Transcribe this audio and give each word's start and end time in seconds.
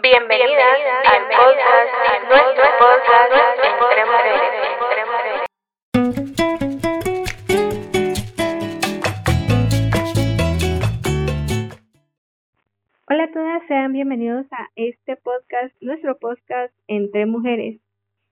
Bienvenidas 0.00 0.78
al 1.04 1.22
podcast, 1.28 1.92
nuestro 2.30 2.64
podcast 2.78 3.32
Entre 3.68 4.00
Mujeres. 4.08 4.48
Hola 13.06 13.24
a 13.24 13.32
todas, 13.32 13.62
sean 13.68 13.92
bienvenidos 13.92 14.46
a 14.50 14.70
este 14.76 15.16
podcast, 15.16 15.74
nuestro 15.82 16.18
podcast 16.18 16.72
Entre 16.88 17.26
Mujeres. 17.26 17.78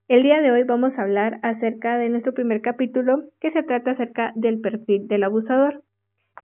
El 0.08 0.22
día 0.22 0.40
de 0.40 0.52
hoy 0.52 0.62
vamos 0.62 0.94
a 0.96 1.02
hablar 1.02 1.40
acerca 1.42 1.98
de 1.98 2.08
nuestro 2.08 2.32
primer 2.32 2.62
capítulo 2.62 3.24
que 3.38 3.50
se 3.52 3.62
trata 3.64 3.90
acerca 3.90 4.32
del 4.34 4.62
perfil 4.62 5.08
del 5.08 5.24
abusador. 5.24 5.82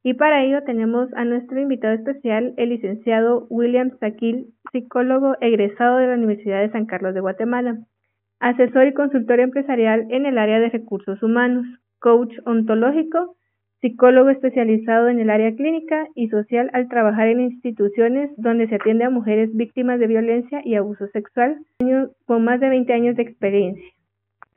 Y 0.07 0.15
para 0.15 0.45
ello 0.45 0.63
tenemos 0.63 1.13
a 1.15 1.25
nuestro 1.25 1.61
invitado 1.61 1.95
especial, 1.95 2.55
el 2.59 2.69
licenciado 2.69 3.49
William 3.51 3.91
Saquil, 3.99 4.55
psicólogo 4.71 5.35
egresado 5.41 5.97
de 5.97 6.07
la 6.07 6.15
Universidad 6.15 6.61
de 6.61 6.71
San 6.71 6.87
Carlos 6.87 7.13
de 7.13 7.19
Guatemala, 7.19 7.79
asesor 8.39 8.87
y 8.87 8.95
consultor 8.95 9.41
empresarial 9.41 10.07
en 10.11 10.25
el 10.25 10.39
área 10.39 10.61
de 10.61 10.69
recursos 10.69 11.21
humanos, 11.25 11.67
coach 11.99 12.33
ontológico, 12.45 13.35
psicólogo 13.81 14.31
especializado 14.31 15.09
en 15.09 15.19
el 15.19 15.29
área 15.29 15.53
clínica 15.57 16.07
y 16.15 16.29
social 16.29 16.71
al 16.73 16.89
trabajar 16.89 17.27
en 17.27 17.41
instituciones 17.41 18.31
donde 18.37 18.69
se 18.69 18.77
atiende 18.77 19.07
a 19.07 19.11
mujeres 19.11 19.51
víctimas 19.57 19.99
de 19.99 20.07
violencia 20.07 20.61
y 20.65 20.77
abuso 20.77 21.09
sexual, 21.09 21.59
con 22.27 22.45
más 22.45 22.61
de 22.61 22.69
20 22.69 22.93
años 22.93 23.17
de 23.17 23.25
experiencia. 23.25 23.91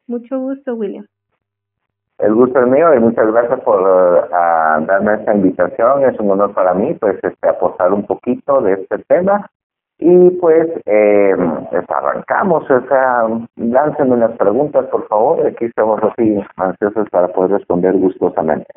Mucho 0.05 0.37
gusto, 0.39 0.75
William. 0.75 1.07
El 2.19 2.33
gusto 2.33 2.59
es 2.59 2.67
mío 2.67 2.93
y 2.93 2.99
muchas 2.99 3.31
gracias 3.31 3.61
por 3.61 3.81
uh, 3.81 4.85
darme 4.85 5.13
esta 5.15 5.33
invitación. 5.33 6.03
Es 6.03 6.19
un 6.19 6.31
honor 6.31 6.53
para 6.53 6.73
mí 6.73 6.93
pues 6.95 7.17
este, 7.23 7.47
aportar 7.47 7.93
un 7.93 8.05
poquito 8.05 8.61
de 8.61 8.73
este 8.73 8.99
tema. 9.07 9.49
Y 10.01 10.29
pues, 10.39 10.67
eh, 10.85 11.35
arrancamos, 11.89 12.69
o 12.71 12.87
sea, 12.87 13.27
láncenme 13.57 14.13
unas 14.13 14.31
preguntas, 14.37 14.85
por 14.85 15.05
favor. 15.09 15.45
Aquí 15.45 15.65
estamos 15.65 16.01
así 16.01 16.41
ansiosos 16.55 17.09
para 17.09 17.27
poder 17.29 17.51
responder 17.51 17.93
gustosamente. 17.97 18.71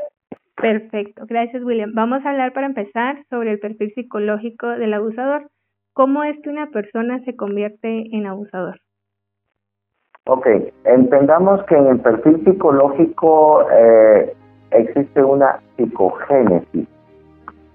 Perfecto, 0.56 1.24
gracias 1.26 1.62
William. 1.64 1.92
Vamos 1.94 2.24
a 2.24 2.30
hablar 2.30 2.52
para 2.52 2.66
empezar 2.66 3.24
sobre 3.30 3.52
el 3.52 3.60
perfil 3.60 3.92
psicológico 3.94 4.68
del 4.68 4.94
abusador. 4.94 5.48
¿Cómo 5.94 6.24
es 6.24 6.40
que 6.42 6.50
una 6.50 6.70
persona 6.70 7.20
se 7.24 7.36
convierte 7.36 8.04
en 8.12 8.26
abusador? 8.26 8.80
Ok, 10.26 10.46
entendamos 10.84 11.64
que 11.64 11.76
en 11.76 11.88
el 11.88 11.98
perfil 11.98 12.44
psicológico 12.44 13.66
eh, 13.72 14.32
existe 14.70 15.24
una 15.24 15.58
psicogénesis. 15.76 16.86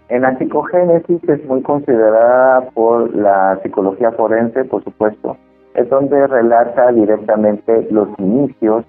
En 0.07 0.21
la 0.21 0.37
psicogénesis 0.37 1.21
es 1.27 1.45
muy 1.45 1.61
considerada 1.61 2.61
por 2.69 3.13
la 3.13 3.59
psicología 3.61 4.13
forense, 4.13 4.63
por 4.63 4.81
supuesto, 4.85 5.35
es 5.73 5.89
donde 5.89 6.25
relata 6.25 6.93
directamente 6.93 7.85
los 7.91 8.07
inicios 8.17 8.85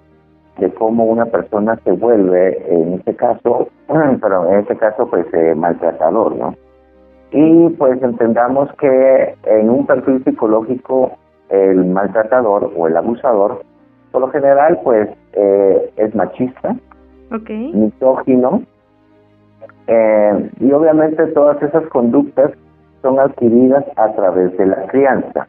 de 0.57 0.73
cómo 0.75 1.03
una 1.03 1.25
persona 1.25 1.77
se 1.83 1.91
vuelve, 1.91 2.63
en 2.73 2.93
este 2.93 3.13
caso, 3.17 3.67
pero 4.21 4.47
en 4.53 4.59
este 4.59 4.77
caso, 4.77 5.05
pues 5.09 5.25
eh, 5.33 5.53
maltratador, 5.53 6.33
¿no? 6.37 6.55
Y 7.31 7.69
pues 7.71 8.01
entendamos 8.01 8.71
que 8.79 9.35
en 9.43 9.69
un 9.69 9.85
perfil 9.85 10.23
psicológico 10.23 11.18
el 11.49 11.85
maltratador 11.85 12.71
o 12.75 12.87
el 12.87 12.97
abusador, 12.97 13.63
por 14.11 14.21
lo 14.21 14.29
general, 14.29 14.79
pues 14.83 15.09
eh, 15.33 15.91
es 15.97 16.15
machista, 16.15 16.75
okay. 17.33 17.71
misógino, 17.73 18.63
eh, 19.87 20.49
y 20.59 20.71
obviamente 20.71 21.25
todas 21.27 21.61
esas 21.61 21.85
conductas 21.87 22.51
son 23.01 23.19
adquiridas 23.19 23.85
a 23.95 24.13
través 24.13 24.55
de 24.57 24.65
la 24.67 24.87
crianza, 24.87 25.47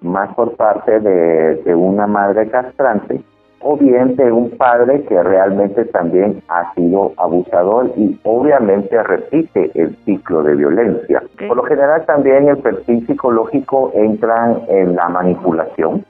más 0.00 0.34
por 0.34 0.56
parte 0.56 1.00
de, 1.00 1.56
de 1.62 1.74
una 1.74 2.06
madre 2.06 2.48
castrante 2.48 3.22
o 3.68 3.76
bien 3.76 4.14
de 4.14 4.30
un 4.30 4.50
padre 4.50 5.02
que 5.06 5.20
realmente 5.20 5.86
también 5.86 6.40
ha 6.48 6.72
sido 6.74 7.12
abusador 7.16 7.90
y 7.96 8.16
obviamente 8.22 9.02
repite 9.02 9.72
el 9.74 9.96
ciclo 10.04 10.44
de 10.44 10.54
violencia. 10.54 11.20
Por 11.48 11.56
lo 11.56 11.64
general 11.64 12.04
también 12.06 12.48
el 12.48 12.58
perfil 12.58 13.04
psicológico 13.08 13.90
entra 13.92 14.56
en 14.68 14.94
la 14.94 15.08
manipulación, 15.08 16.04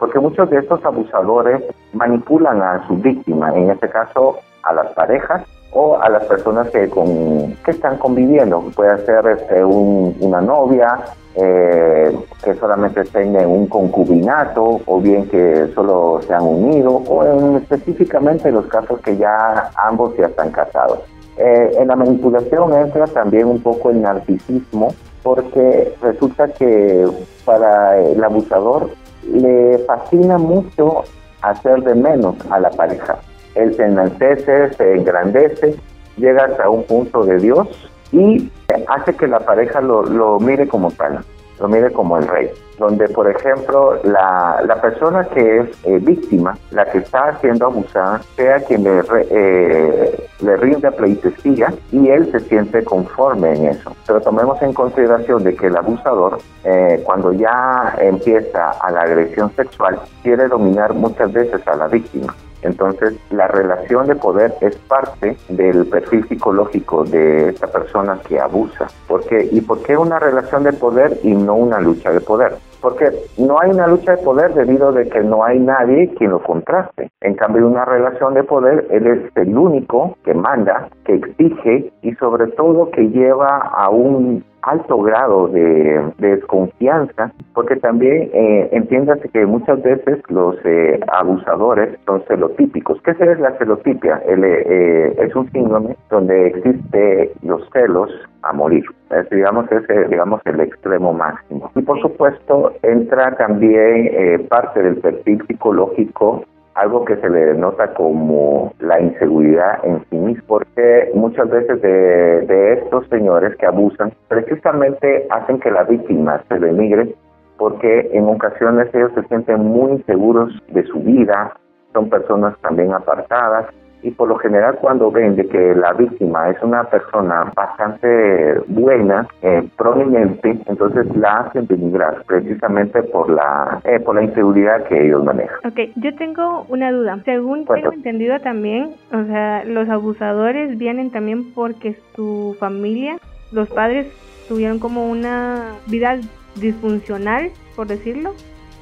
porque 0.00 0.18
muchos 0.18 0.50
de 0.50 0.58
estos 0.58 0.84
abusadores 0.84 1.62
manipulan 1.92 2.60
a 2.62 2.84
su 2.88 2.96
víctima, 2.96 3.52
en 3.54 3.70
este 3.70 3.88
caso 3.88 4.38
a 4.64 4.72
las 4.72 4.92
parejas 4.94 5.44
o 5.72 5.96
a 6.00 6.08
las 6.08 6.24
personas 6.24 6.70
que, 6.70 6.88
con, 6.88 7.54
que 7.64 7.70
están 7.72 7.98
conviviendo, 7.98 8.60
puede 8.74 9.04
ser 9.04 9.26
este, 9.26 9.64
una 9.64 10.40
novia, 10.40 10.98
eh, 11.40 12.18
que 12.42 12.54
solamente 12.54 13.04
tengan 13.04 13.46
un 13.46 13.68
concubinato 13.68 14.80
o 14.86 15.00
bien 15.00 15.28
que 15.28 15.68
solo 15.72 16.20
se 16.26 16.34
han 16.34 16.42
unido 16.42 16.96
o 16.96 17.24
en, 17.24 17.56
específicamente 17.56 18.50
los 18.50 18.66
casos 18.66 19.00
que 19.00 19.16
ya 19.16 19.70
ambos 19.76 20.16
ya 20.16 20.26
están 20.26 20.50
casados. 20.50 21.00
Eh, 21.36 21.76
en 21.78 21.86
la 21.86 21.94
manipulación 21.94 22.74
entra 22.74 23.06
también 23.06 23.46
un 23.46 23.62
poco 23.62 23.90
el 23.90 24.02
narcisismo 24.02 24.88
porque 25.22 25.94
resulta 26.02 26.48
que 26.48 27.06
para 27.44 27.98
el 28.00 28.24
abusador 28.24 28.90
le 29.32 29.78
fascina 29.86 30.38
mucho 30.38 31.04
hacer 31.42 31.84
de 31.84 31.94
menos 31.94 32.34
a 32.50 32.58
la 32.58 32.70
pareja. 32.70 33.18
Él 33.54 33.74
se 33.74 33.84
enaltece, 33.84 34.72
se 34.74 34.94
engrandece, 34.94 35.76
llega 36.16 36.44
hasta 36.44 36.68
un 36.68 36.84
punto 36.84 37.24
de 37.24 37.38
Dios 37.38 37.68
y 38.12 38.50
hace 38.88 39.14
que 39.14 39.26
la 39.26 39.40
pareja 39.40 39.80
lo, 39.80 40.02
lo 40.02 40.38
mire 40.40 40.66
como 40.66 40.90
tal, 40.90 41.20
lo 41.60 41.68
mire 41.68 41.90
como 41.92 42.18
el 42.18 42.26
rey. 42.26 42.50
Donde, 42.78 43.08
por 43.08 43.28
ejemplo, 43.28 43.98
la, 44.04 44.62
la 44.64 44.80
persona 44.80 45.24
que 45.24 45.58
es 45.58 45.84
eh, 45.84 45.98
víctima, 46.00 46.56
la 46.70 46.84
que 46.84 46.98
está 46.98 47.36
siendo 47.40 47.66
abusada, 47.66 48.20
sea 48.36 48.60
quien 48.60 48.84
le, 48.84 49.02
eh, 49.30 50.28
le 50.40 50.56
rinde 50.58 50.92
pleitesía 50.92 51.74
y 51.90 52.08
él 52.08 52.30
se 52.30 52.38
siente 52.38 52.84
conforme 52.84 53.52
en 53.52 53.66
eso. 53.66 53.92
Pero 54.06 54.20
tomemos 54.20 54.62
en 54.62 54.72
consideración 54.72 55.42
de 55.42 55.56
que 55.56 55.66
el 55.66 55.76
abusador, 55.76 56.38
eh, 56.62 57.02
cuando 57.04 57.32
ya 57.32 57.96
empieza 57.98 58.70
a 58.70 58.92
la 58.92 59.00
agresión 59.00 59.50
sexual, 59.56 59.98
quiere 60.22 60.46
dominar 60.46 60.94
muchas 60.94 61.32
veces 61.32 61.66
a 61.66 61.74
la 61.74 61.88
víctima. 61.88 62.32
Entonces, 62.62 63.18
la 63.30 63.48
relación 63.48 64.06
de 64.06 64.16
poder 64.16 64.54
es 64.60 64.76
parte 64.76 65.36
del 65.48 65.86
perfil 65.86 66.26
psicológico 66.28 67.04
de 67.04 67.50
esta 67.50 67.66
persona 67.68 68.18
que 68.26 68.38
abusa. 68.40 68.88
¿Por 69.06 69.24
qué? 69.26 69.48
¿Y 69.50 69.60
por 69.60 69.82
qué 69.82 69.96
una 69.96 70.18
relación 70.18 70.64
de 70.64 70.72
poder 70.72 71.18
y 71.22 71.34
no 71.34 71.54
una 71.54 71.80
lucha 71.80 72.10
de 72.10 72.20
poder? 72.20 72.54
Porque 72.80 73.10
no 73.38 73.60
hay 73.60 73.70
una 73.70 73.88
lucha 73.88 74.12
de 74.12 74.22
poder 74.22 74.54
debido 74.54 74.90
a 74.90 75.04
que 75.04 75.20
no 75.20 75.44
hay 75.44 75.58
nadie 75.58 76.14
quien 76.16 76.30
lo 76.30 76.42
contraste. 76.42 77.10
En 77.20 77.34
cambio, 77.34 77.66
una 77.66 77.84
relación 77.84 78.34
de 78.34 78.44
poder, 78.44 78.86
él 78.90 79.06
es 79.06 79.36
el 79.36 79.56
único 79.56 80.16
que 80.24 80.34
manda, 80.34 80.88
que 81.04 81.14
exige 81.14 81.92
y 82.02 82.14
sobre 82.14 82.46
todo 82.52 82.90
que 82.90 83.08
lleva 83.08 83.58
a 83.58 83.90
un 83.90 84.44
alto 84.68 84.98
grado 84.98 85.48
de, 85.48 86.12
desconfianza, 86.18 87.32
porque 87.54 87.76
también 87.76 88.30
eh, 88.32 88.68
entiéndase 88.72 89.28
que 89.28 89.46
muchas 89.46 89.82
veces 89.82 90.18
los 90.28 90.56
eh, 90.64 91.00
abusadores 91.08 91.98
son 92.06 92.22
celotípicos. 92.28 93.00
¿Qué 93.02 93.12
es 93.12 93.40
la 93.40 93.52
celotipia? 93.58 94.22
El, 94.26 94.44
eh, 94.44 95.14
es 95.18 95.34
un 95.34 95.50
síndrome 95.52 95.96
donde 96.10 96.48
existe 96.48 97.32
los 97.42 97.62
celos 97.72 98.10
a 98.42 98.52
morir. 98.52 98.84
Es, 99.10 99.28
digamos, 99.30 99.70
es 99.72 100.10
digamos, 100.10 100.40
el 100.44 100.60
extremo 100.60 101.12
máximo. 101.12 101.70
Y 101.74 101.82
por 101.82 102.00
supuesto 102.00 102.72
entra 102.82 103.34
también 103.36 104.10
eh, 104.12 104.46
parte 104.48 104.82
del 104.82 104.96
perfil 104.96 105.42
psicológico 105.46 106.44
algo 106.78 107.04
que 107.04 107.16
se 107.16 107.28
le 107.28 107.46
denota 107.46 107.92
como 107.94 108.72
la 108.78 109.00
inseguridad 109.00 109.84
en 109.84 110.04
sí 110.08 110.16
mismo, 110.16 110.44
porque 110.46 111.10
muchas 111.14 111.50
veces 111.50 111.82
de, 111.82 112.42
de 112.46 112.72
estos 112.74 113.06
señores 113.08 113.56
que 113.56 113.66
abusan 113.66 114.12
precisamente 114.28 115.26
hacen 115.30 115.58
que 115.58 115.70
la 115.70 115.84
víctima 115.84 116.42
se 116.48 116.58
denigre 116.58 117.14
porque 117.58 118.08
en 118.12 118.24
ocasiones 118.28 118.88
ellos 118.94 119.10
se 119.14 119.24
sienten 119.24 119.60
muy 119.60 119.92
inseguros 119.92 120.52
de 120.68 120.84
su 120.84 121.00
vida, 121.00 121.52
son 121.92 122.08
personas 122.08 122.56
también 122.60 122.92
apartadas 122.92 123.66
y 124.02 124.10
por 124.10 124.28
lo 124.28 124.38
general 124.38 124.78
cuando 124.80 125.10
ven 125.10 125.36
de 125.36 125.46
que 125.46 125.74
la 125.74 125.92
víctima 125.92 126.50
es 126.50 126.62
una 126.62 126.84
persona 126.84 127.52
bastante 127.54 128.60
buena, 128.68 129.26
eh, 129.42 129.68
prominente, 129.76 130.58
entonces 130.66 131.14
la 131.16 131.40
hacen 131.40 131.66
denigrar 131.66 132.22
precisamente 132.26 133.02
por 133.02 133.30
la 133.30 133.80
eh, 133.84 134.00
por 134.00 134.14
la 134.14 134.22
inseguridad 134.22 134.84
que 134.84 135.06
ellos 135.06 135.24
manejan. 135.24 135.58
Ok, 135.64 135.80
yo 135.96 136.14
tengo 136.16 136.64
una 136.68 136.92
duda. 136.92 137.18
Según 137.24 137.66
tengo 137.66 137.92
entendido 137.92 138.38
también, 138.40 138.94
o 139.12 139.24
sea, 139.24 139.64
los 139.64 139.88
abusadores 139.88 140.78
vienen 140.78 141.10
también 141.10 141.52
porque 141.54 141.96
su 142.14 142.56
familia, 142.58 143.18
los 143.52 143.68
padres 143.68 144.06
tuvieron 144.48 144.78
como 144.78 145.10
una 145.10 145.72
vida 145.86 146.16
disfuncional, 146.56 147.50
por 147.76 147.86
decirlo. 147.86 148.32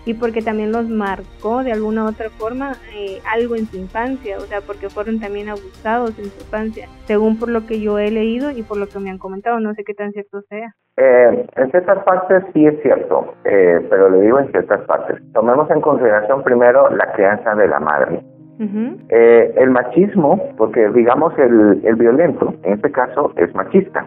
Y 0.06 0.14
porque 0.14 0.40
también 0.40 0.72
los 0.72 0.88
marcó 0.88 1.62
de 1.62 1.72
alguna 1.72 2.06
otra 2.06 2.30
forma 2.30 2.72
eh, 2.94 3.18
algo 3.30 3.56
en 3.56 3.66
su 3.66 3.76
infancia, 3.76 4.38
o 4.38 4.42
sea, 4.42 4.60
porque 4.60 4.88
fueron 4.88 5.20
también 5.20 5.48
abusados 5.48 6.18
en 6.18 6.26
su 6.26 6.40
infancia, 6.40 6.88
según 7.04 7.38
por 7.38 7.50
lo 7.50 7.66
que 7.66 7.80
yo 7.80 7.98
he 7.98 8.10
leído 8.10 8.50
y 8.52 8.62
por 8.62 8.78
lo 8.78 8.86
que 8.86 9.00
me 9.00 9.10
han 9.10 9.18
comentado, 9.18 9.60
no 9.60 9.74
sé 9.74 9.82
qué 9.84 9.92
tan 9.92 10.12
cierto 10.12 10.40
sea. 10.48 10.74
Eh, 10.96 11.46
en 11.56 11.70
ciertas 11.72 12.02
partes 12.04 12.44
sí 12.54 12.66
es 12.66 12.80
cierto, 12.82 13.34
eh, 13.44 13.84
pero 13.90 14.08
le 14.08 14.22
digo 14.22 14.38
en 14.38 14.50
ciertas 14.50 14.80
partes. 14.82 15.20
Tomemos 15.34 15.68
en 15.70 15.80
consideración 15.80 16.42
primero 16.42 16.88
la 16.90 17.12
crianza 17.12 17.54
de 17.54 17.68
la 17.68 17.80
madre. 17.80 18.22
Eh, 18.58 19.54
el 19.56 19.70
machismo, 19.70 20.40
porque 20.56 20.88
digamos 20.90 21.36
el, 21.38 21.80
el 21.84 21.96
violento, 21.96 22.54
en 22.62 22.74
este 22.74 22.90
caso 22.90 23.32
es 23.36 23.54
machista. 23.54 24.06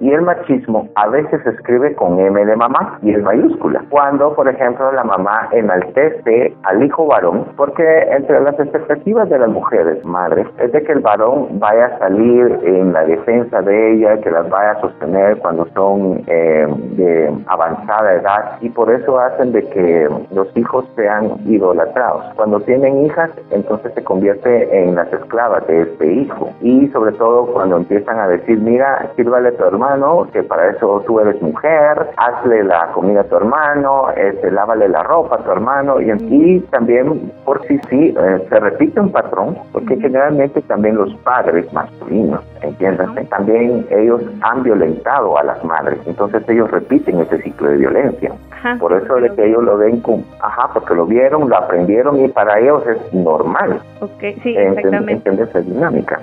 Y 0.00 0.10
el 0.10 0.22
machismo 0.22 0.88
a 0.94 1.08
veces 1.08 1.42
se 1.42 1.50
escribe 1.50 1.94
con 1.94 2.18
M 2.18 2.44
de 2.44 2.56
mamá 2.56 2.98
y 3.02 3.10
en 3.10 3.24
mayúscula. 3.24 3.84
Cuando, 3.90 4.34
por 4.34 4.48
ejemplo, 4.48 4.92
la 4.92 5.04
mamá 5.04 5.48
enaltece 5.52 6.54
al 6.62 6.82
hijo 6.84 7.06
varón, 7.06 7.46
porque 7.56 7.84
entre 8.12 8.40
las 8.40 8.58
expectativas 8.58 9.28
de 9.28 9.38
las 9.38 9.48
mujeres 9.48 10.04
madres 10.04 10.46
es 10.58 10.72
de 10.72 10.82
que 10.82 10.92
el 10.92 11.00
varón 11.00 11.58
vaya 11.58 11.86
a 11.86 11.98
salir 11.98 12.58
en 12.62 12.92
la 12.92 13.04
defensa 13.04 13.60
de 13.62 13.94
ella, 13.94 14.20
que 14.20 14.30
las 14.30 14.48
vaya 14.48 14.72
a 14.72 14.80
sostener 14.80 15.38
cuando 15.38 15.66
son 15.74 16.22
eh, 16.26 16.66
de 16.96 17.34
avanzada 17.46 18.14
edad 18.14 18.58
y 18.60 18.68
por 18.68 18.90
eso 18.92 19.18
hacen 19.18 19.52
de 19.52 19.62
que 19.68 20.08
los 20.32 20.56
hijos 20.56 20.84
sean 20.96 21.32
idolatrados. 21.46 22.24
Cuando 22.36 22.60
tienen 22.60 23.04
hijas, 23.04 23.30
entonces 23.50 23.79
se 23.88 24.04
convierte 24.04 24.84
en 24.84 24.94
las 24.94 25.10
esclavas 25.12 25.66
de 25.66 25.82
este 25.82 26.12
hijo. 26.12 26.50
Y 26.60 26.88
sobre 26.88 27.12
todo 27.12 27.46
cuando 27.46 27.78
empiezan 27.78 28.18
a 28.18 28.28
decir, 28.28 28.58
mira, 28.58 29.10
sírvale 29.16 29.48
a 29.48 29.56
tu 29.56 29.64
hermano, 29.64 30.28
que 30.32 30.42
para 30.42 30.70
eso 30.70 31.02
tú 31.06 31.20
eres 31.20 31.40
mujer, 31.40 32.10
hazle 32.16 32.64
la 32.64 32.92
comida 32.92 33.22
a 33.22 33.24
tu 33.24 33.36
hermano, 33.36 34.10
este, 34.16 34.50
lávale 34.50 34.88
la 34.88 35.02
ropa 35.02 35.36
a 35.36 35.44
tu 35.44 35.50
hermano. 35.50 36.00
Y, 36.00 36.10
y 36.28 36.60
también, 36.70 37.32
por 37.44 37.64
sí 37.66 37.80
sí, 37.88 38.14
eh, 38.16 38.46
se 38.48 38.60
repite 38.60 39.00
un 39.00 39.12
patrón, 39.12 39.56
porque 39.72 39.96
generalmente 39.96 40.60
también 40.62 40.96
los 40.96 41.14
padres 41.24 41.72
masculinos, 41.72 42.44
entiéndase, 42.62 43.24
también 43.24 43.86
ellos 43.90 44.22
han 44.42 44.62
violentado 44.62 45.38
a 45.38 45.44
las 45.44 45.64
madres. 45.64 45.98
Entonces 46.06 46.42
ellos 46.48 46.70
repiten 46.70 47.20
ese 47.20 47.40
ciclo 47.42 47.70
de 47.70 47.76
violencia. 47.78 48.32
Por 48.78 48.92
eso 48.92 49.16
es 49.18 49.32
que 49.32 49.46
ellos 49.46 49.62
lo 49.64 49.78
ven 49.78 50.00
como, 50.00 50.22
ajá, 50.40 50.68
porque 50.74 50.94
lo 50.94 51.06
vieron, 51.06 51.48
lo 51.48 51.56
aprendieron 51.56 52.22
y 52.22 52.28
para 52.28 52.58
ellos 52.58 52.86
es 52.86 53.14
normal. 53.14 53.80
Ok, 54.00 54.20
sí, 54.42 54.54
exactamente. 54.56 55.12
Entender 55.12 55.48
esa 55.48 55.60
dinámica. 55.60 56.20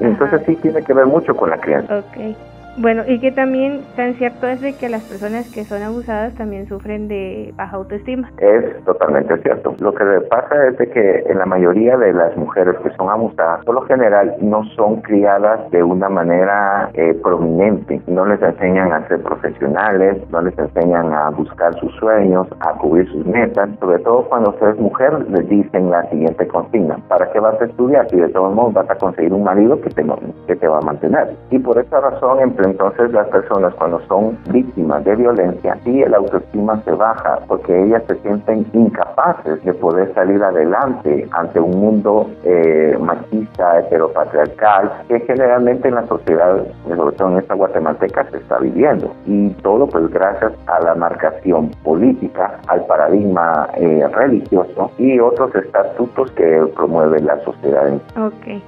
Entonces 0.00 0.42
sí 0.46 0.56
tiene 0.56 0.82
que 0.82 0.94
ver 0.94 1.06
mucho 1.06 1.34
con 1.34 1.50
la 1.50 1.58
crianza. 1.58 1.98
Ok. 1.98 2.36
Bueno, 2.78 3.02
y 3.06 3.18
que 3.20 3.30
también 3.32 3.82
tan 3.96 4.14
cierto 4.14 4.46
es 4.46 4.62
de 4.62 4.74
que 4.74 4.88
las 4.88 5.02
personas 5.02 5.52
que 5.52 5.64
son 5.64 5.82
abusadas 5.82 6.34
también 6.34 6.66
sufren 6.66 7.06
de 7.06 7.52
baja 7.54 7.76
autoestima. 7.76 8.30
Es 8.38 8.82
totalmente 8.84 9.36
cierto. 9.42 9.74
Lo 9.78 9.92
que 9.94 10.04
pasa 10.30 10.68
es 10.68 10.78
de 10.78 10.88
que 10.88 11.24
en 11.26 11.38
la 11.38 11.44
mayoría 11.44 11.98
de 11.98 12.14
las 12.14 12.34
mujeres 12.36 12.74
que 12.82 12.90
son 12.96 13.10
abusadas, 13.10 13.62
por 13.66 13.74
lo 13.74 13.82
general 13.82 14.34
no 14.40 14.64
son 14.74 15.02
criadas 15.02 15.70
de 15.70 15.82
una 15.82 16.08
manera 16.08 16.88
eh, 16.94 17.14
prominente. 17.22 18.00
No 18.06 18.24
les 18.24 18.40
enseñan 18.40 18.90
a 18.92 19.06
ser 19.06 19.22
profesionales, 19.22 20.16
no 20.30 20.40
les 20.40 20.58
enseñan 20.58 21.12
a 21.12 21.28
buscar 21.28 21.74
sus 21.78 21.94
sueños, 21.96 22.46
a 22.60 22.72
cubrir 22.78 23.06
sus 23.10 23.26
metas. 23.26 23.68
Sobre 23.80 23.98
todo 23.98 24.24
cuando 24.30 24.50
usted 24.50 24.76
mujer, 24.76 25.26
les 25.28 25.46
dicen 25.46 25.90
la 25.90 26.08
siguiente 26.08 26.46
consigna. 26.48 26.96
¿Para 27.08 27.30
qué 27.32 27.38
vas 27.38 27.60
a 27.60 27.66
estudiar 27.66 28.08
si 28.08 28.16
de 28.16 28.30
todos 28.30 28.54
modos 28.54 28.72
vas 28.72 28.88
a 28.88 28.94
conseguir 28.94 29.34
un 29.34 29.44
marido 29.44 29.78
que 29.82 29.90
te, 29.90 30.04
que 30.46 30.56
te 30.56 30.68
va 30.68 30.78
a 30.78 30.82
mantener? 30.82 31.36
Y 31.50 31.58
por 31.58 31.78
esa 31.78 32.00
razón, 32.00 32.40
en 32.40 32.61
entonces 32.64 33.12
las 33.12 33.28
personas 33.28 33.74
cuando 33.74 34.00
son 34.08 34.38
víctimas 34.50 35.04
de 35.04 35.16
violencia, 35.16 35.76
sí 35.84 36.02
el 36.02 36.14
autoestima 36.14 36.80
se 36.82 36.92
baja 36.92 37.38
porque 37.46 37.84
ellas 37.84 38.02
se 38.08 38.16
sienten 38.16 38.66
incapaces 38.72 39.62
de 39.64 39.74
poder 39.74 40.12
salir 40.14 40.42
adelante 40.42 41.28
ante 41.32 41.60
un 41.60 41.78
mundo 41.78 42.30
eh, 42.44 42.96
machista, 43.00 43.80
heteropatriarcal, 43.80 44.92
que 45.08 45.20
generalmente 45.20 45.88
en 45.88 45.94
la 45.94 46.06
sociedad, 46.06 46.64
sobre 46.88 47.16
todo 47.16 47.30
en 47.32 47.38
esta 47.38 47.54
guatemalteca, 47.54 48.24
se 48.30 48.38
está 48.38 48.58
viviendo. 48.58 49.12
Y 49.26 49.50
todo 49.62 49.86
pues 49.86 50.10
gracias 50.10 50.52
a 50.66 50.80
la 50.80 50.94
marcación 50.94 51.70
política, 51.82 52.58
al 52.68 52.84
paradigma 52.86 53.68
eh, 53.76 54.06
religioso 54.12 54.90
y 54.98 55.18
otros 55.18 55.54
estatutos 55.54 56.30
que 56.32 56.66
promueve 56.74 57.20
la 57.20 57.38
sociedad. 57.40 57.92
Ok. 58.16 58.62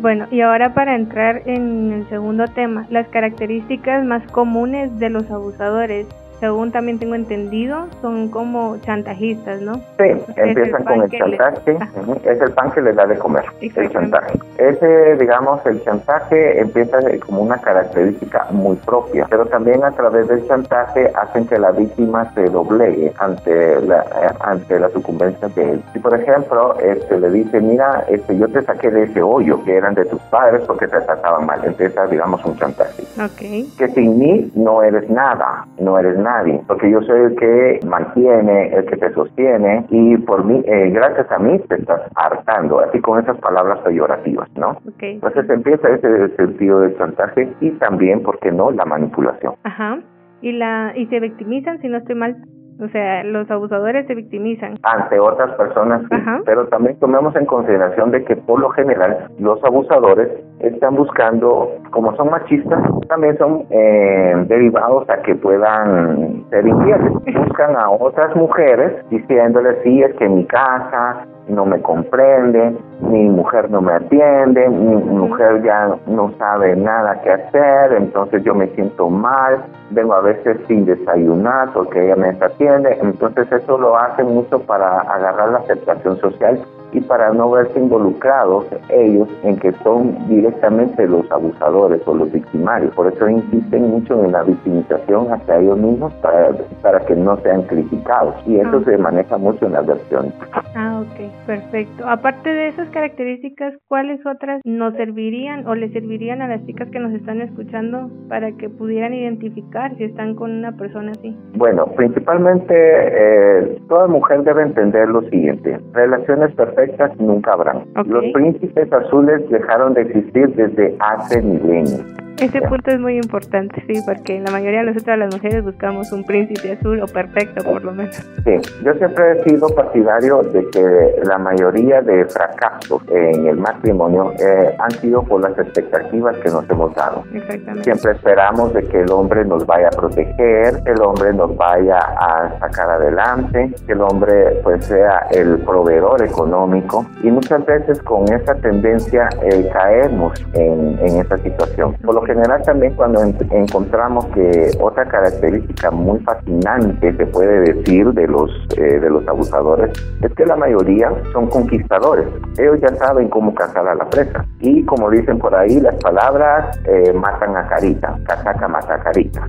Bueno, 0.00 0.26
y 0.30 0.42
ahora 0.42 0.74
para 0.74 0.94
entrar 0.94 1.42
en 1.46 1.92
el 1.92 2.08
segundo 2.08 2.46
tema, 2.48 2.86
las 2.90 3.08
características 3.08 4.04
más 4.04 4.22
comunes 4.30 4.98
de 4.98 5.08
los 5.08 5.30
abusadores 5.30 6.06
según 6.40 6.70
también 6.70 6.98
tengo 6.98 7.14
entendido, 7.14 7.86
son 8.02 8.28
como 8.28 8.76
chantajistas, 8.78 9.60
¿no? 9.62 9.76
Sí, 9.98 10.12
empiezan 10.36 10.84
con 10.84 11.02
el 11.02 11.10
chantaje, 11.10 11.78
es 12.24 12.40
el 12.40 12.52
pan 12.52 12.70
que 12.72 12.82
les 12.82 12.96
da 12.96 13.06
de 13.06 13.16
comer, 13.18 13.44
el 13.60 13.90
chantaje. 13.90 14.38
Ese, 14.58 15.16
digamos, 15.16 15.64
el 15.66 15.82
chantaje 15.82 16.60
empieza 16.60 16.98
como 17.24 17.42
una 17.42 17.58
característica 17.58 18.46
muy 18.50 18.76
propia, 18.76 19.26
pero 19.30 19.46
también 19.46 19.82
a 19.84 19.92
través 19.92 20.28
del 20.28 20.46
chantaje 20.46 21.10
hacen 21.14 21.46
que 21.46 21.58
la 21.58 21.70
víctima 21.72 22.30
se 22.34 22.44
doblegue 22.44 23.12
ante 23.18 23.80
la, 23.82 24.02
eh, 24.02 24.34
ante 24.40 24.78
la 24.78 24.90
sucumbencia 24.90 25.48
de 25.48 25.72
él. 25.72 25.82
Si, 25.92 25.98
por 25.98 26.18
ejemplo, 26.18 26.78
este, 26.80 27.18
le 27.18 27.30
dice, 27.30 27.60
mira, 27.60 28.04
este, 28.08 28.36
yo 28.36 28.48
te 28.48 28.62
saqué 28.62 28.90
de 28.90 29.04
ese 29.04 29.22
hoyo 29.22 29.62
que 29.64 29.76
eran 29.76 29.94
de 29.94 30.04
tus 30.04 30.20
padres 30.22 30.62
porque 30.66 30.86
te 30.86 31.00
trataban 31.00 31.46
mal, 31.46 31.64
empieza, 31.64 32.06
digamos, 32.06 32.44
un 32.44 32.56
chantaje. 32.58 33.04
Okay. 33.32 33.70
Que 33.78 33.88
sin 33.88 34.18
mí 34.18 34.50
no 34.54 34.82
eres 34.82 35.08
nada, 35.08 35.66
no 35.78 35.98
eres 35.98 36.16
nada 36.18 36.25
nadie, 36.26 36.60
porque 36.66 36.90
yo 36.90 37.00
soy 37.02 37.20
el 37.20 37.36
que 37.36 37.80
mantiene, 37.86 38.74
el 38.74 38.84
que 38.86 38.96
te 38.96 39.12
sostiene 39.12 39.86
y 39.90 40.16
por 40.18 40.44
mí, 40.44 40.62
eh, 40.66 40.90
gracias 40.90 41.30
a 41.30 41.38
mí 41.38 41.58
te 41.68 41.76
estás 41.76 42.02
hartando, 42.16 42.80
así 42.80 43.00
con 43.00 43.20
esas 43.20 43.38
palabras 43.38 43.78
peyorativas, 43.80 44.48
¿no? 44.56 44.78
Entonces 44.98 45.48
empieza 45.48 45.88
ese 45.88 46.36
sentido 46.36 46.80
de 46.80 46.96
chantaje 46.96 47.48
y 47.60 47.70
también, 47.72 48.22
¿por 48.22 48.38
qué 48.40 48.50
no?, 48.50 48.70
la 48.70 48.84
manipulación. 48.84 49.54
Ajá. 49.62 49.98
Y 50.42 50.52
la 50.52 50.92
y 50.96 51.06
se 51.06 51.20
victimizan, 51.20 51.80
si 51.80 51.88
no 51.88 51.98
estoy 51.98 52.16
mal, 52.16 52.36
o 52.80 52.88
sea, 52.88 53.24
los 53.24 53.50
abusadores 53.50 54.06
se 54.06 54.14
victimizan. 54.14 54.78
Ante 54.82 55.18
otras 55.18 55.54
personas, 55.56 56.02
sí, 56.10 56.16
pero 56.44 56.66
también 56.68 56.98
tomemos 56.98 57.34
en 57.36 57.46
consideración 57.46 58.10
de 58.10 58.24
que 58.24 58.36
por 58.36 58.60
lo 58.60 58.70
general 58.70 59.28
los 59.38 59.62
abusadores 59.64 60.28
están 60.60 60.96
buscando, 60.96 61.70
como 61.90 62.14
son 62.16 62.30
machistas, 62.30 62.82
también 63.08 63.38
son 63.38 63.64
eh, 63.70 64.34
derivados 64.46 65.08
a 65.08 65.22
que 65.22 65.34
puedan 65.36 66.44
ser 66.50 66.66
infieles. 66.66 67.12
Buscan 67.46 67.76
a 67.76 67.90
otras 67.90 68.34
mujeres 68.36 69.08
diciéndoles, 69.10 69.78
sí, 69.82 70.02
es 70.02 70.14
que 70.16 70.28
mi 70.28 70.44
casa, 70.46 71.26
no 71.48 71.64
me 71.64 71.80
comprende, 71.80 72.76
mi 73.00 73.28
mujer 73.28 73.70
no 73.70 73.80
me 73.82 73.92
atiende, 73.92 74.68
mi 74.68 74.96
mujer 74.96 75.62
ya 75.62 75.96
no 76.06 76.32
sabe 76.38 76.76
nada 76.76 77.20
que 77.22 77.30
hacer, 77.30 77.92
entonces 77.92 78.42
yo 78.42 78.54
me 78.54 78.68
siento 78.68 79.10
mal, 79.10 79.64
vengo 79.90 80.14
a 80.14 80.20
veces 80.20 80.58
sin 80.66 80.84
desayunar 80.86 81.72
porque 81.72 82.04
ella 82.04 82.16
me 82.16 82.30
atiende, 82.30 82.98
entonces 83.02 83.50
eso 83.52 83.78
lo 83.78 83.96
hace 83.96 84.22
mucho 84.24 84.60
para 84.60 85.00
agarrar 85.00 85.50
la 85.50 85.58
aceptación 85.58 86.18
social 86.20 86.58
y 86.92 87.00
para 87.00 87.30
no 87.32 87.50
verse 87.50 87.78
involucrados 87.78 88.64
ellos 88.88 89.28
en 89.42 89.58
que 89.58 89.72
son 89.84 90.16
directamente 90.28 91.06
los 91.06 91.30
abusadores 91.30 92.00
o 92.06 92.14
los 92.14 92.32
victimarios. 92.32 92.94
Por 92.94 93.12
eso 93.12 93.28
insisten 93.28 93.90
mucho 93.90 94.24
en 94.24 94.32
la 94.32 94.42
victimización 94.42 95.32
hacia 95.32 95.58
ellos 95.58 95.78
mismos 95.78 96.12
para, 96.14 96.52
para 96.82 97.00
que 97.00 97.14
no 97.14 97.36
sean 97.38 97.62
criticados 97.62 98.34
y 98.46 98.56
eso 98.60 98.78
ah. 98.80 98.82
se 98.84 98.98
maneja 98.98 99.36
mucho 99.36 99.66
en 99.66 99.72
las 99.72 99.86
versiones. 99.86 100.32
Ah, 100.74 101.02
ok, 101.02 101.46
perfecto. 101.46 102.08
Aparte 102.08 102.48
de 102.48 102.68
esas 102.86 102.92
características, 102.92 103.74
¿cuáles 103.88 104.24
otras 104.26 104.60
nos 104.64 104.94
servirían 104.94 105.66
o 105.66 105.74
le 105.74 105.90
servirían 105.90 106.42
a 106.42 106.48
las 106.48 106.64
chicas 106.66 106.88
que 106.90 106.98
nos 106.98 107.12
están 107.12 107.40
escuchando 107.40 108.10
para 108.28 108.52
que 108.52 108.68
pudieran 108.68 109.14
identificar 109.14 109.96
si 109.96 110.04
están 110.04 110.34
con 110.34 110.50
una 110.50 110.72
persona 110.76 111.12
así? 111.12 111.36
Bueno, 111.54 111.86
principalmente 111.96 112.74
eh, 112.74 113.78
toda 113.88 114.06
mujer 114.06 114.42
debe 114.42 114.62
entender 114.62 115.08
lo 115.08 115.22
siguiente, 115.22 115.78
relaciones 115.92 116.54
perfectas 116.54 117.16
nunca 117.18 117.52
habrán. 117.52 117.84
Los 118.06 118.24
príncipes 118.32 118.92
azules 118.92 119.48
dejaron 119.50 119.94
de 119.94 120.02
existir 120.02 120.48
desde 120.54 120.96
hace 121.00 121.42
milenios. 121.42 122.25
Ese 122.40 122.60
punto 122.60 122.90
es 122.90 123.00
muy 123.00 123.16
importante, 123.16 123.82
sí, 123.86 123.94
porque 124.06 124.40
la 124.40 124.50
mayoría 124.50 124.80
de 124.80 124.92
nosotras 124.92 125.18
las 125.18 125.34
mujeres 125.34 125.64
buscamos 125.64 126.12
un 126.12 126.22
príncipe 126.22 126.72
azul 126.72 127.02
o 127.02 127.06
perfecto, 127.06 127.64
por 127.64 127.82
lo 127.82 127.92
menos. 127.92 128.14
Sí, 128.44 128.52
yo 128.84 128.92
siempre 128.94 129.32
he 129.32 129.44
sido 129.44 129.68
partidario 129.68 130.42
de 130.42 130.68
que 130.68 131.14
la 131.24 131.38
mayoría 131.38 132.02
de 132.02 132.26
fracasos 132.26 133.02
en 133.08 133.46
el 133.46 133.56
matrimonio 133.56 134.32
eh, 134.38 134.76
han 134.78 134.90
sido 134.92 135.22
por 135.22 135.40
las 135.40 135.58
expectativas 135.58 136.36
que 136.38 136.50
nos 136.50 136.68
hemos 136.68 136.94
dado. 136.94 137.24
Exactamente. 137.32 137.84
Siempre 137.84 138.12
esperamos 138.12 138.74
de 138.74 138.82
que 138.82 139.00
el 139.00 139.10
hombre 139.10 139.44
nos 139.46 139.64
vaya 139.64 139.88
a 139.88 139.96
proteger, 139.96 140.82
que 140.84 140.90
el 140.90 141.00
hombre 141.00 141.32
nos 141.32 141.56
vaya 141.56 141.98
a 141.98 142.58
sacar 142.60 142.90
adelante, 142.90 143.72
que 143.86 143.92
el 143.92 144.02
hombre 144.02 144.60
pues 144.62 144.84
sea 144.84 145.26
el 145.30 145.58
proveedor 145.60 146.22
económico 146.22 147.06
y 147.22 147.30
muchas 147.30 147.64
veces 147.64 148.02
con 148.02 148.30
esa 148.30 148.54
tendencia 148.56 149.28
eh, 149.42 149.70
caemos 149.72 150.44
en, 150.52 150.98
en 151.00 151.20
esa 151.20 151.38
situación. 151.38 151.94
Por 152.04 152.14
lo 152.14 152.25
general 152.26 152.62
también 152.62 152.94
cuando 152.94 153.22
encontramos 153.22 154.26
que 154.26 154.70
otra 154.80 155.06
característica 155.06 155.90
muy 155.90 156.18
fascinante 156.20 157.16
se 157.16 157.26
puede 157.26 157.72
decir 157.72 158.12
de 158.12 158.26
los 158.26 158.50
eh, 158.76 159.00
de 159.00 159.10
los 159.10 159.26
abusadores 159.28 159.90
es 160.22 160.32
que 160.34 160.44
la 160.44 160.56
mayoría 160.56 161.10
son 161.32 161.46
conquistadores. 161.46 162.26
Ellos 162.58 162.78
ya 162.80 162.94
saben 162.96 163.28
cómo 163.28 163.54
cazar 163.54 163.86
a 163.86 163.94
la 163.94 164.08
presa 164.10 164.44
y 164.60 164.84
como 164.84 165.10
dicen 165.10 165.38
por 165.38 165.54
ahí 165.54 165.80
las 165.80 165.94
palabras 166.02 166.78
eh, 166.86 167.12
matan 167.12 167.56
a 167.56 167.66
carita, 167.68 168.18
casaca 168.26 168.68
mata 168.68 168.96
a 168.96 169.02
carita. 169.02 169.48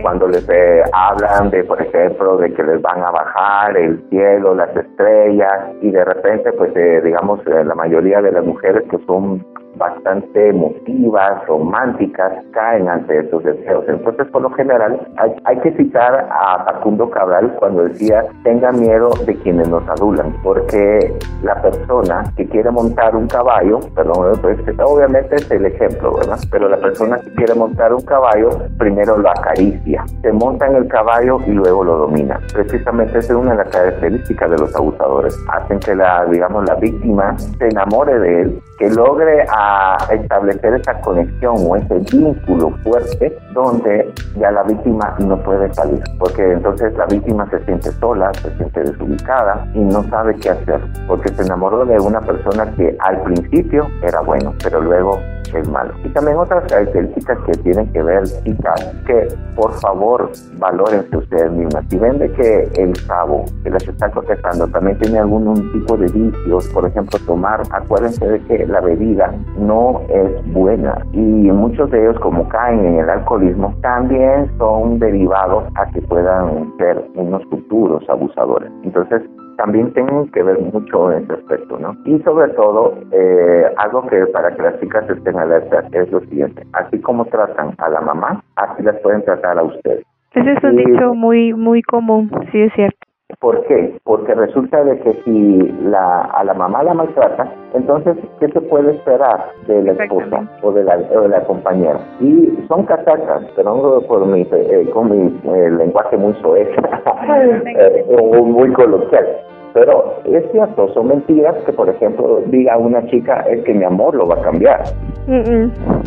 Cuando 0.00 0.28
les 0.28 0.48
eh, 0.48 0.82
hablan 0.92 1.50
de 1.50 1.64
por 1.64 1.80
ejemplo 1.82 2.36
de 2.38 2.52
que 2.54 2.62
les 2.62 2.80
van 2.80 3.02
a 3.02 3.10
bajar 3.10 3.76
el 3.76 4.02
cielo, 4.10 4.54
las 4.54 4.74
estrellas 4.76 5.70
y 5.80 5.90
de 5.90 6.04
repente 6.04 6.52
pues 6.52 6.72
digamos 7.04 7.40
la 7.46 7.74
mayoría 7.74 8.22
de 8.22 8.32
las 8.32 8.44
mujeres 8.44 8.84
que 8.90 8.98
son 9.06 9.44
bastante 9.82 10.50
emotivas, 10.50 11.44
románticas, 11.46 12.32
caen 12.52 12.88
ante 12.88 13.18
esos 13.18 13.42
deseos. 13.42 13.84
Entonces, 13.88 14.28
por 14.28 14.42
lo 14.42 14.50
general, 14.50 15.00
hay, 15.44 15.58
que 15.58 15.72
citar 15.72 16.28
a 16.30 16.64
Facundo 16.64 17.10
Cabral 17.10 17.54
cuando 17.58 17.84
decía, 17.84 18.24
tenga 18.44 18.70
miedo 18.72 19.10
de 19.26 19.34
quienes 19.38 19.68
nos 19.68 19.86
adulan, 19.88 20.34
porque 20.42 21.12
la 21.42 21.60
persona 21.60 22.22
que 22.36 22.46
quiere 22.46 22.70
montar 22.70 23.16
un 23.16 23.26
caballo, 23.26 23.80
perdón, 23.94 24.38
pues, 24.40 24.58
obviamente 24.78 25.36
es 25.36 25.50
el 25.50 25.66
ejemplo, 25.66 26.16
¿verdad? 26.16 26.38
Pero 26.50 26.68
la 26.68 26.76
persona 26.76 27.18
que 27.18 27.32
quiere 27.34 27.54
montar 27.54 27.92
un 27.92 28.02
caballo, 28.02 28.50
primero 28.78 29.18
lo 29.18 29.30
acaricia, 29.30 30.04
se 30.22 30.32
monta 30.32 30.66
en 30.66 30.76
el 30.76 30.88
caballo 30.88 31.38
y 31.46 31.50
luego 31.50 31.82
lo 31.82 31.98
domina. 31.98 32.38
Precisamente 32.52 33.18
esa 33.18 33.32
es 33.32 33.38
una 33.38 33.52
de 33.52 33.58
las 33.58 33.68
características 33.68 34.50
de 34.50 34.58
los 34.58 34.74
abusadores. 34.76 35.36
Hacen 35.52 35.80
que 35.80 35.94
la, 35.94 36.24
digamos, 36.26 36.64
la 36.66 36.76
víctima 36.76 37.36
se 37.38 37.68
enamore 37.68 38.18
de 38.18 38.42
él, 38.42 38.62
que 38.78 38.90
logre 38.90 39.44
a 39.50 39.71
establecer 40.10 40.74
esa 40.74 41.00
conexión 41.00 41.54
o 41.58 41.76
ese 41.76 41.98
vínculo 42.12 42.70
fuerte 42.82 43.36
donde 43.52 44.12
ya 44.36 44.50
la 44.50 44.62
víctima 44.62 45.14
no 45.18 45.36
puede 45.42 45.72
salir, 45.74 46.02
porque 46.18 46.52
entonces 46.52 46.94
la 46.96 47.06
víctima 47.06 47.48
se 47.50 47.64
siente 47.64 47.90
sola, 47.92 48.32
se 48.34 48.50
siente 48.56 48.80
desubicada 48.80 49.66
y 49.74 49.80
no 49.80 50.02
sabe 50.04 50.34
qué 50.36 50.50
hacer, 50.50 50.80
porque 51.06 51.28
se 51.34 51.42
enamoró 51.42 51.84
de 51.84 51.98
una 51.98 52.20
persona 52.20 52.70
que 52.76 52.96
al 53.00 53.22
principio 53.22 53.86
era 54.02 54.20
bueno, 54.20 54.54
pero 54.62 54.80
luego 54.80 55.18
es 55.58 55.68
malo. 55.68 55.92
Y 56.04 56.08
también 56.10 56.36
otras 56.36 56.64
características 56.64 57.38
que 57.46 57.52
tienen 57.62 57.92
que 57.92 58.02
ver, 58.02 58.24
chicas, 58.44 58.94
que 59.06 59.28
por 59.54 59.72
favor 59.80 60.30
valórense 60.58 61.16
ustedes 61.16 61.50
mismas. 61.52 61.84
Si 61.88 61.98
ven 61.98 62.18
de 62.18 62.30
que 62.32 62.70
el 62.76 62.92
cabo 63.06 63.44
que 63.62 63.70
las 63.70 63.86
está 63.86 64.10
contestando 64.10 64.66
también 64.68 64.98
tiene 64.98 65.18
algún 65.18 65.72
tipo 65.72 65.96
de 65.96 66.06
vicios, 66.06 66.68
por 66.68 66.86
ejemplo, 66.86 67.18
tomar, 67.26 67.62
acuérdense 67.70 68.26
de 68.26 68.40
que 68.44 68.66
la 68.66 68.80
bebida 68.80 69.32
no 69.58 70.02
es 70.08 70.52
buena 70.52 70.98
y 71.12 71.18
muchos 71.18 71.90
de 71.90 72.02
ellos 72.02 72.18
como 72.20 72.48
caen 72.48 72.84
en 72.84 72.98
el 72.98 73.10
alcoholismo 73.10 73.74
también 73.82 74.50
son 74.58 74.98
derivados 74.98 75.64
a 75.74 75.86
que 75.90 76.02
puedan 76.02 76.72
ser 76.78 77.04
unos 77.14 77.44
futuros 77.46 78.08
abusadores. 78.08 78.70
Entonces, 78.84 79.22
también 79.56 79.92
tienen 79.92 80.30
que 80.30 80.42
ver 80.42 80.58
mucho 80.58 81.12
en 81.12 81.24
ese 81.24 81.34
aspecto, 81.34 81.78
¿no? 81.78 81.96
Y 82.04 82.18
sobre 82.20 82.52
todo, 82.52 82.98
eh, 83.12 83.64
algo 83.76 84.06
que 84.06 84.26
para 84.26 84.54
que 84.54 84.62
las 84.62 84.78
chicas 84.80 85.08
estén 85.08 85.38
alertas 85.38 85.84
es 85.92 86.10
lo 86.10 86.20
siguiente, 86.20 86.66
así 86.72 87.00
como 87.00 87.24
tratan 87.26 87.74
a 87.78 87.88
la 87.88 88.00
mamá, 88.00 88.42
así 88.56 88.82
las 88.82 88.98
pueden 89.00 89.24
tratar 89.24 89.58
a 89.58 89.62
ustedes. 89.62 90.04
Ese 90.34 90.52
es 90.52 90.64
un 90.64 90.76
dicho 90.76 91.14
muy, 91.14 91.52
muy 91.52 91.82
común, 91.82 92.30
sí 92.50 92.62
es 92.62 92.72
cierto. 92.74 93.01
¿Por 93.42 93.60
qué? 93.66 93.98
Porque 94.04 94.36
resulta 94.36 94.84
de 94.84 95.00
que 95.00 95.14
si 95.24 95.58
la, 95.82 96.20
a 96.20 96.44
la 96.44 96.54
mamá 96.54 96.84
la 96.84 96.94
maltrata, 96.94 97.52
entonces, 97.74 98.16
¿qué 98.38 98.46
se 98.46 98.60
puede 98.60 98.92
esperar 98.92 99.50
de 99.66 99.82
la 99.82 99.92
esposa 99.94 100.48
o 100.62 100.70
de 100.70 100.84
la, 100.84 100.96
de 100.98 101.28
la 101.28 101.40
compañera? 101.44 101.98
Y 102.20 102.56
son 102.68 102.84
casacas, 102.84 103.42
pero 103.56 104.00
por 104.02 104.26
mi, 104.26 104.42
eh, 104.42 104.88
con 104.92 105.10
mi 105.10 105.40
eh, 105.42 105.70
lenguaje 105.70 106.16
muy 106.16 106.34
soez 106.34 106.68
eh, 107.76 108.06
o 108.16 108.44
muy 108.44 108.72
coloquial. 108.74 109.26
Pero 109.74 110.20
es 110.24 110.44
cierto, 110.52 110.92
son 110.92 111.08
mentiras 111.08 111.56
que, 111.64 111.72
por 111.72 111.88
ejemplo, 111.88 112.42
diga 112.46 112.76
una 112.76 113.04
chica, 113.06 113.40
es 113.48 113.62
que 113.64 113.72
mi 113.72 113.84
amor 113.84 114.14
lo 114.14 114.26
va 114.26 114.36
a 114.36 114.42
cambiar. 114.42 114.84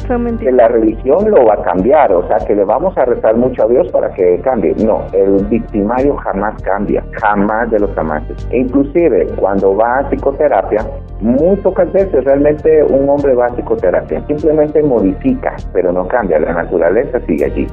son 0.07 0.23
mentiras. 0.23 0.45
Que 0.45 0.51
la 0.51 0.67
religión 0.67 1.29
lo 1.29 1.45
va 1.45 1.55
a 1.55 1.63
cambiar, 1.63 2.13
o 2.13 2.27
sea, 2.27 2.37
que 2.45 2.55
le 2.55 2.63
vamos 2.63 2.95
a 2.97 3.05
rezar 3.05 3.35
mucho 3.35 3.63
a 3.63 3.67
Dios 3.67 3.87
para 3.89 4.09
que 4.11 4.39
cambie. 4.41 4.75
No, 4.85 5.01
el 5.13 5.45
victimario 5.45 6.15
jamás 6.17 6.61
cambia, 6.61 7.03
jamás 7.13 7.71
de 7.71 7.79
los 7.79 7.91
jamases. 7.91 8.47
E 8.51 8.59
inclusive, 8.59 9.27
cuando 9.39 9.75
va 9.75 9.99
a 9.99 10.09
psicoterapia, 10.09 10.85
muy 11.21 11.55
pocas 11.57 11.91
veces 11.91 12.23
realmente 12.23 12.83
un 12.83 13.09
hombre 13.09 13.33
va 13.33 13.47
a 13.47 13.55
psicoterapia. 13.55 14.21
Simplemente 14.27 14.83
modifica, 14.83 15.55
pero 15.73 15.91
no 15.91 16.07
cambia. 16.07 16.39
La 16.39 16.53
naturaleza 16.53 17.19
sigue 17.21 17.45
allí. 17.45 17.67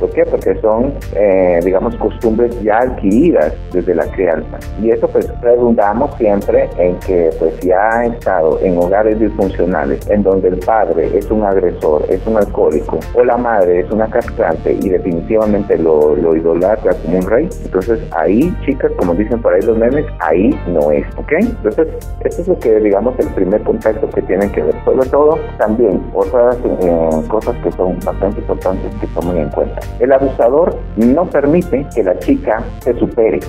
¿Por 0.00 0.10
qué? 0.10 0.24
Porque 0.24 0.54
son, 0.56 0.92
eh, 1.16 1.60
digamos, 1.64 1.94
costumbres 1.96 2.60
ya 2.62 2.78
adquiridas 2.78 3.54
desde 3.72 3.94
la 3.94 4.04
crianza. 4.12 4.58
Y 4.82 4.90
eso 4.90 5.08
pues 5.08 5.32
redundamos 5.40 6.14
siempre 6.16 6.68
en 6.78 6.96
que 7.00 7.30
pues 7.38 7.54
si 7.60 7.70
ha 7.70 8.04
estado 8.04 8.58
en 8.60 8.78
hogares 8.78 9.18
disfuncionales 9.18 10.08
en 10.10 10.22
donde 10.22 10.48
el 10.48 10.58
padre 10.58 11.16
es 11.16 11.30
un 11.30 11.44
agresor, 11.44 12.04
es 12.08 12.24
un 12.26 12.36
alcohólico 12.36 12.98
o 13.14 13.24
la 13.24 13.36
madre 13.36 13.80
es 13.80 13.90
una 13.90 14.06
castrante 14.08 14.72
y 14.72 14.88
definitivamente 14.88 15.78
lo, 15.78 16.16
lo 16.16 16.36
idolatra 16.36 16.92
como 17.04 17.18
un 17.18 17.26
rey, 17.26 17.48
entonces 17.64 18.00
ahí 18.12 18.54
chicas, 18.64 18.90
como 18.98 19.14
dicen 19.14 19.40
por 19.40 19.54
ahí 19.54 19.62
los 19.62 19.78
memes, 19.78 20.06
ahí 20.20 20.58
no 20.68 20.90
es, 20.90 21.06
¿ok? 21.16 21.32
Entonces 21.38 21.88
esto 22.20 22.42
es 22.42 22.48
lo 22.48 22.58
que 22.58 22.80
digamos 22.80 23.18
el 23.18 23.28
primer 23.28 23.62
contacto 23.62 24.08
que 24.10 24.22
tienen 24.22 24.50
que 24.50 24.62
ver. 24.62 24.74
Sobre 24.84 25.08
todo 25.08 25.38
también 25.58 26.02
otras 26.14 26.56
eh, 26.64 27.22
cosas 27.28 27.56
que 27.62 27.72
son 27.72 27.98
bastante 28.04 28.40
importantes 28.40 28.94
que 29.00 29.06
tomen 29.08 29.38
en 29.38 29.48
cuenta. 29.50 29.80
El 30.00 30.12
abusador 30.12 30.76
no 30.96 31.24
permite 31.26 31.86
que 31.94 32.02
la 32.02 32.18
chica 32.18 32.62
se 32.80 32.94
supere 32.94 33.40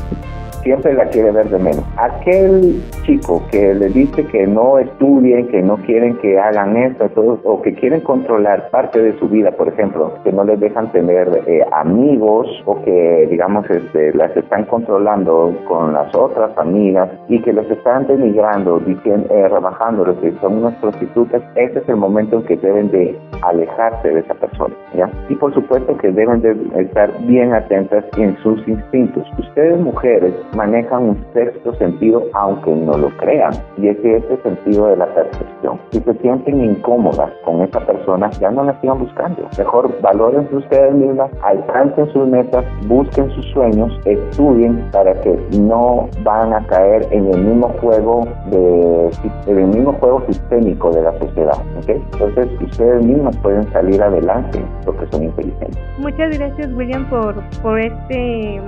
siempre 0.63 0.93
la 0.93 1.05
quiere 1.05 1.31
ver 1.31 1.49
de 1.49 1.59
menos. 1.59 1.83
Aquel 1.97 2.81
chico 3.05 3.43
que 3.51 3.73
le 3.73 3.89
dice 3.89 4.25
que 4.25 4.47
no 4.47 4.79
estudien, 4.79 5.47
que 5.47 5.61
no 5.61 5.77
quieren 5.77 6.17
que 6.17 6.39
hagan 6.39 6.77
esto, 6.77 7.09
o 7.43 7.61
que 7.61 7.73
quieren 7.73 8.01
controlar 8.01 8.69
parte 8.69 9.01
de 9.01 9.17
su 9.19 9.27
vida, 9.27 9.51
por 9.51 9.67
ejemplo, 9.67 10.13
que 10.23 10.31
no 10.31 10.43
les 10.43 10.59
dejan 10.59 10.91
tener 10.91 11.29
eh, 11.47 11.65
amigos 11.71 12.47
o 12.65 12.81
que, 12.83 13.27
digamos, 13.29 13.69
este, 13.69 14.13
las 14.13 14.35
están 14.35 14.65
controlando 14.65 15.53
con 15.67 15.93
las 15.93 16.13
otras 16.15 16.57
amigas 16.57 17.09
y 17.27 17.41
que 17.41 17.53
los 17.53 17.69
están 17.69 18.07
denigrando, 18.07 18.79
diciendo, 18.79 19.27
eh, 19.33 19.47
rebajándolos, 19.47 20.17
que 20.17 20.31
son 20.41 20.57
unas 20.57 20.75
prostitutas, 20.75 21.41
ese 21.55 21.79
es 21.79 21.89
el 21.89 21.95
momento 21.95 22.37
en 22.37 22.43
que 22.43 22.57
deben 22.57 22.91
de 22.91 23.17
alejarse 23.41 24.09
de 24.09 24.19
esa 24.19 24.33
persona, 24.35 24.75
¿ya? 24.95 25.09
Y 25.29 25.35
por 25.35 25.53
supuesto 25.53 25.97
que 25.97 26.11
deben 26.11 26.41
de 26.41 26.55
estar 26.81 27.11
bien 27.25 27.53
atentas 27.53 28.03
en 28.17 28.35
sus 28.37 28.65
instintos. 28.67 29.25
Ustedes 29.37 29.79
mujeres 29.79 30.33
manejan 30.55 31.03
un 31.03 31.25
sexto 31.33 31.73
sentido 31.75 32.23
aunque 32.33 32.71
no 32.71 32.97
lo 32.97 33.09
crean 33.17 33.53
y 33.77 33.87
es 33.87 33.97
ese 33.99 34.37
sentido 34.43 34.87
de 34.87 34.97
la 34.97 35.05
percepción. 35.13 35.79
Si 35.91 35.99
se 35.99 36.13
sienten 36.15 36.63
incómodas 36.63 37.31
con 37.45 37.61
esa 37.61 37.79
persona, 37.85 38.29
ya 38.31 38.49
no 38.51 38.63
la 38.63 38.79
sigan 38.81 38.99
buscando. 38.99 39.47
Mejor 39.57 40.01
valoren 40.01 40.47
ustedes 40.51 40.93
mismas, 40.93 41.31
alcancen 41.43 42.11
sus 42.11 42.27
metas, 42.27 42.65
busquen 42.87 43.29
sus 43.31 43.45
sueños, 43.47 43.91
estudien 44.05 44.89
para 44.91 45.13
que 45.21 45.39
no 45.59 46.07
van 46.23 46.53
a 46.53 46.65
caer 46.67 47.07
en 47.11 47.33
el 47.33 47.41
mismo 47.41 47.69
juego 47.81 48.27
de 48.51 49.09
en 49.47 49.59
el 49.59 49.67
mismo 49.67 49.93
juego 49.93 50.23
sistémico 50.27 50.91
de 50.91 51.01
la 51.03 51.17
sociedad. 51.19 51.57
Entonces 51.87 52.49
ustedes 52.61 53.03
mismas 53.03 53.35
pueden 53.37 53.71
salir 53.71 54.01
adelante 54.01 54.63
porque 54.85 55.05
son 55.11 55.23
inteligentes. 55.23 55.79
Muchas 55.97 56.37
gracias 56.37 56.71
William 56.73 57.05
por, 57.09 57.35
por 57.61 57.79
este 57.79 58.61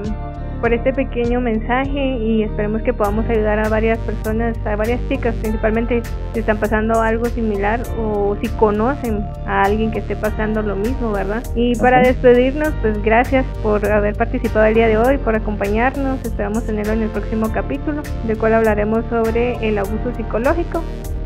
por 0.62 0.74
este 0.74 0.94
pequeño 0.94 1.42
mensaje 1.42 2.18
y 2.18 2.44
esperemos 2.44 2.84
que 2.84 2.94
podamos 2.94 3.28
ayudar 3.28 3.60
a 3.60 3.68
varias 3.68 3.98
personas, 4.00 4.56
a 4.66 4.76
varias 4.76 5.00
chicas 5.10 5.34
principalmente 5.42 6.04
si 6.34 6.40
están 6.40 6.58
pasando 6.58 7.02
algo 7.02 7.26
similar 7.26 7.82
o 8.00 8.38
si 8.42 8.48
conocen 8.50 9.26
a 9.48 9.64
alguien 9.64 9.92
que 9.92 10.00
esté 10.00 10.16
pasando 10.16 10.62
lo 10.62 10.76
mismo, 10.76 11.12
¿verdad? 11.12 11.44
Y 11.56 11.76
para 11.76 12.00
despedirnos, 12.02 12.72
pues 12.82 13.02
gracias 13.04 13.46
por 13.64 13.86
haber 13.92 14.16
participado 14.16 14.66
el 14.68 14.76
día 14.76 14.88
de 14.88 14.98
hoy, 14.98 15.18
por 15.18 15.36
acompañarnos, 15.36 16.22
esperamos 16.24 16.66
tenerlo 16.66 16.94
en 16.94 17.02
el 17.02 17.10
próximo 17.10 17.52
capítulo, 17.52 18.04
del 18.28 18.38
cual 18.38 18.54
hablaremos 18.54 19.04
sobre 19.10 19.56
el 19.68 19.78
abuso 19.80 20.14
psicológico 20.16 20.84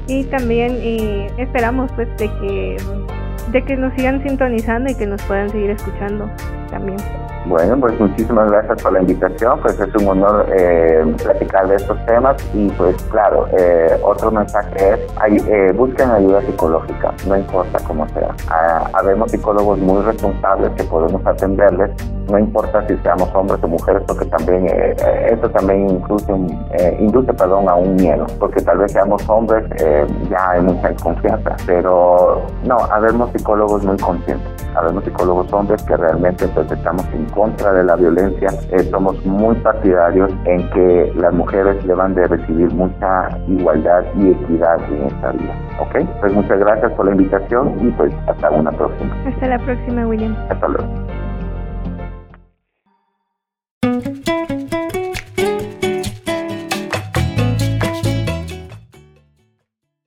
y 0.08 0.24
también 0.26 0.78
eh, 0.82 1.32
esperamos 1.38 1.92
pues 1.96 2.08
de 2.18 2.28
que 2.40 2.78
de 3.52 3.64
que 3.64 3.76
nos 3.76 3.94
sigan 3.94 4.22
sintonizando 4.24 4.90
y 4.90 4.96
que 4.96 5.06
nos 5.06 5.22
puedan 5.24 5.50
seguir 5.50 5.70
escuchando 5.72 6.30
también. 6.70 6.98
Bueno, 7.46 7.80
pues 7.80 8.00
muchísimas 8.00 8.50
gracias 8.50 8.82
por 8.82 8.94
la 8.94 9.02
invitación, 9.02 9.60
pues 9.62 9.80
es 9.80 9.96
un 10.02 10.08
honor 10.08 10.48
eh, 10.58 11.06
platicar 11.24 11.68
de 11.68 11.76
estos 11.76 12.04
temas 12.08 12.36
y 12.56 12.70
pues 12.70 12.96
claro, 13.12 13.48
eh, 13.56 14.00
otro 14.02 14.32
mensaje 14.32 14.94
es, 14.94 15.48
eh, 15.48 15.72
busquen 15.76 16.10
ayuda 16.10 16.42
psicológica, 16.42 17.14
no 17.28 17.38
importa 17.38 17.78
cómo 17.86 18.08
sea. 18.10 18.34
Ah, 18.50 18.90
habemos 18.94 19.30
psicólogos 19.30 19.78
muy 19.78 20.02
responsables 20.02 20.72
que 20.72 20.84
podemos 20.86 21.24
atenderles, 21.24 21.92
no 22.30 22.40
importa 22.40 22.86
si 22.88 22.96
seamos 22.98 23.30
hombres 23.34 23.60
o 23.64 23.68
mujeres, 23.68 24.04
porque 24.08 24.26
también 24.26 24.68
esto 25.30 25.50
también 25.52 25.90
incluye, 25.90 26.26
induce 27.00 27.34
perdón, 27.34 27.70
a 27.70 27.76
un 27.76 27.96
miedo, 27.96 28.26
porque 28.40 28.62
tal 28.62 28.80
vez 28.80 28.92
seamos 28.92 29.28
hombres, 29.30 29.64
ya 30.30 30.52
hay 30.52 30.62
mucha 30.62 30.90
desconfianza, 30.90 31.56
pero 31.66 32.42
no, 32.64 32.78
habemos 32.92 33.32
psicólogos 33.32 33.84
muy 33.84 33.98
conscientes, 33.98 34.48
habemos 34.76 35.04
psicólogos 35.04 35.52
hombres 35.54 35.82
que 35.84 35.98
realmente 35.98 36.48
pues 36.50 36.72
estamos 36.72 37.06
en 37.14 37.26
contra 37.26 37.74
de 37.74 37.84
la 37.84 37.96
violencia, 37.96 38.50
eh, 38.72 38.84
somos 38.92 39.24
muy 39.26 39.56
partidarios 39.56 40.32
en 40.46 40.70
que 40.72 41.12
las 41.16 41.34
mujeres 41.34 41.86
deban 41.86 42.16
de 42.16 42.28
recibir 42.28 42.72
mucha 42.74 43.30
igualdad 43.48 44.04
y 44.16 44.32
equidad 44.32 44.78
en 44.90 45.08
esta 45.08 45.32
vida. 45.32 45.56
¿Ok? 45.80 46.08
Pues 46.20 46.34
muchas 46.34 46.60
gracias 46.60 46.92
por 46.94 47.06
la 47.06 47.12
invitación 47.12 47.76
y 47.82 47.92
pues 47.92 48.14
hasta 48.28 48.50
una 48.52 48.72
próxima. 48.72 49.16
Hasta 49.28 49.48
la 49.48 49.60
próxima, 49.60 50.08
William. 50.08 50.36
Hasta 50.50 50.68
luego. 50.68 51.15